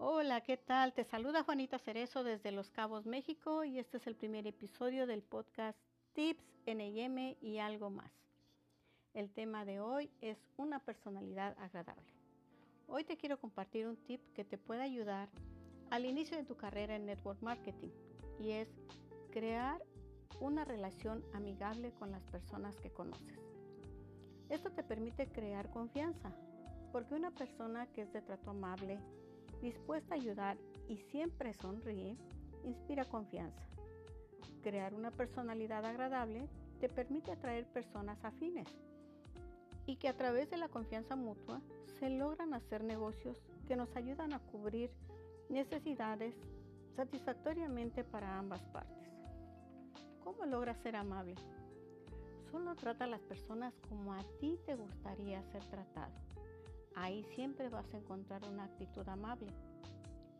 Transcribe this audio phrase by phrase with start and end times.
[0.00, 0.92] Hola, ¿qué tal?
[0.92, 5.24] Te saluda Juanita Cerezo desde Los Cabos, México y este es el primer episodio del
[5.24, 5.76] podcast
[6.12, 8.12] Tips, NM y algo más.
[9.12, 12.14] El tema de hoy es una personalidad agradable.
[12.86, 15.30] Hoy te quiero compartir un tip que te puede ayudar
[15.90, 17.90] al inicio de tu carrera en Network Marketing
[18.38, 18.68] y es
[19.32, 19.82] crear
[20.38, 23.40] una relación amigable con las personas que conoces.
[24.48, 26.30] Esto te permite crear confianza,
[26.92, 29.00] porque una persona que es de trato amable,
[29.60, 30.56] dispuesta a ayudar
[30.88, 32.16] y siempre sonríe,
[32.64, 33.62] inspira confianza.
[34.62, 36.48] Crear una personalidad agradable
[36.80, 38.68] te permite atraer personas afines
[39.86, 41.62] y que a través de la confianza mutua
[41.98, 44.90] se logran hacer negocios que nos ayudan a cubrir
[45.48, 46.34] necesidades
[46.94, 49.08] satisfactoriamente para ambas partes.
[50.22, 51.36] ¿Cómo logras ser amable?
[52.50, 56.12] Solo trata a las personas como a ti te gustaría ser tratado.
[57.00, 59.52] Ahí siempre vas a encontrar una actitud amable.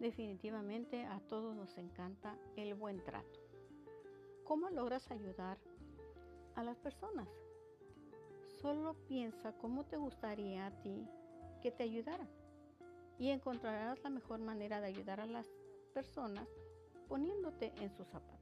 [0.00, 3.40] Definitivamente a todos nos encanta el buen trato.
[4.44, 5.58] ¿Cómo logras ayudar
[6.54, 7.28] a las personas?
[8.62, 11.06] Solo piensa cómo te gustaría a ti
[11.60, 12.28] que te ayudaran
[13.18, 15.46] y encontrarás la mejor manera de ayudar a las
[15.92, 16.48] personas
[17.06, 18.40] poniéndote en sus zapatos.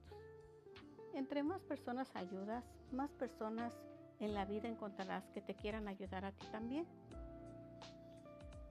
[1.14, 3.76] Entre más personas ayudas, más personas
[4.20, 6.86] en la vida encontrarás que te quieran ayudar a ti también.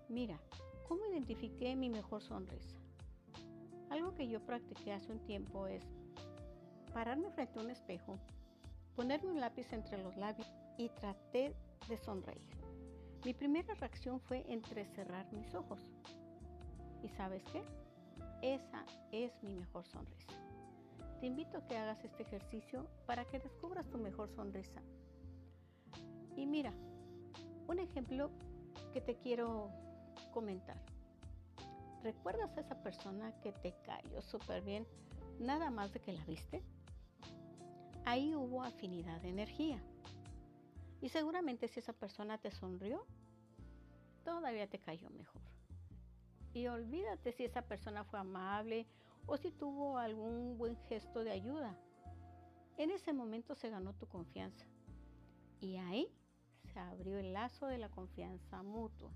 [0.10, 0.40] Mira,
[0.88, 2.78] ¿cómo identifiqué mi mejor sonrisa?
[3.90, 5.84] Algo que yo practiqué hace un tiempo es
[6.94, 8.20] pararme frente a un espejo,
[8.96, 11.56] ponerme un lápiz entre los labios y traté
[11.88, 12.48] de sonreír.
[13.26, 15.80] Mi primera reacción fue entrecerrar mis ojos.
[17.02, 17.64] ¿Y sabes qué?
[18.42, 20.34] Esa es mi mejor sonrisa.
[21.22, 24.82] Te invito a que hagas este ejercicio para que descubras tu mejor sonrisa.
[26.36, 26.74] Y mira,
[27.68, 28.30] un ejemplo
[28.92, 29.72] que te quiero
[30.34, 30.78] comentar.
[32.04, 34.86] ¿Recuerdas a esa persona que te cayó súper bien
[35.40, 36.62] nada más de que la viste?
[38.06, 39.82] Ahí hubo afinidad de energía.
[41.02, 43.06] Y seguramente si esa persona te sonrió,
[44.26, 45.42] todavía te cayó mejor.
[46.54, 48.86] Y olvídate si esa persona fue amable
[49.26, 51.78] o si tuvo algún buen gesto de ayuda.
[52.78, 54.66] En ese momento se ganó tu confianza.
[55.62, 56.14] Y ahí
[56.74, 59.12] se abrió el lazo de la confianza mutua.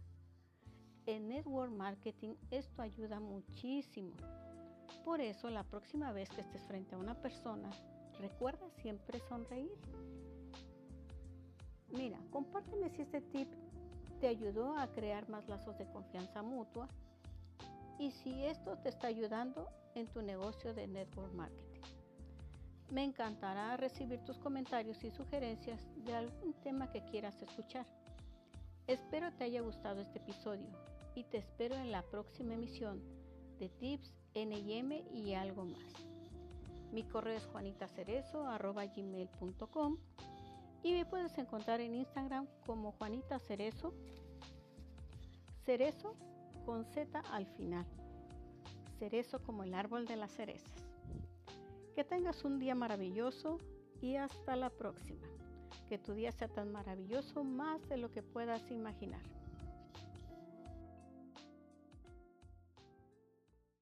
[1.08, 4.12] En Network Marketing esto ayuda muchísimo.
[5.06, 7.70] Por eso la próxima vez que estés frente a una persona,
[8.20, 9.72] recuerda siempre sonreír.
[11.92, 13.48] Mira, compárteme si este tip
[14.20, 16.90] te ayudó a crear más lazos de confianza mutua
[17.98, 21.82] y si esto te está ayudando en tu negocio de network marketing.
[22.92, 27.86] Me encantará recibir tus comentarios y sugerencias de algún tema que quieras escuchar.
[28.88, 30.68] Espero te haya gustado este episodio
[31.18, 33.02] y te espero en la próxima emisión
[33.58, 35.82] de Tips NM y algo más.
[36.92, 39.98] Mi correo es juanitacerezo.com
[40.84, 43.96] y me puedes encontrar en Instagram como Juanita Cerezo.
[45.66, 46.14] Cerezo
[46.68, 47.88] con Z al final.
[49.00, 50.88] Cerezo como el árbol de las cerezas.
[51.96, 53.58] Que tengas un día maravilloso
[54.04, 55.26] y hasta la próxima.
[55.90, 59.24] Que tu día sea tan maravilloso más de lo que puedas imaginar.